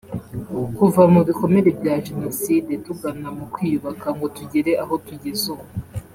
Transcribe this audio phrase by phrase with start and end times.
[0.77, 5.65] Kuva mu bikomere bya Jenoside tugana mu kwiyubaka ngo tugere aho tugeze ubu